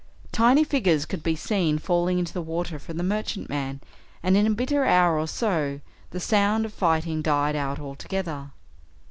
[0.31, 3.81] Tiny figures could be seen falling into the water from the merchantman,
[4.23, 8.49] and in a bitter hour or so the sound of fighting died out altogether.